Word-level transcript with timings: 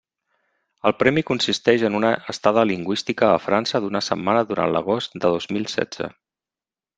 El 0.89 0.93
premi 1.01 1.23
consisteix 1.27 1.83
en 1.89 1.97
una 1.99 2.09
estada 2.33 2.63
lingüística 2.69 3.29
a 3.29 3.37
França 3.45 3.83
d'una 3.85 4.01
setmana 4.07 4.43
durant 4.53 4.75
l'agost 4.77 5.19
de 5.21 5.33
dos 5.37 5.49
mil 5.59 5.71
setze. 5.77 6.11